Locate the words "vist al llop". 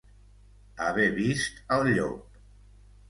1.19-2.41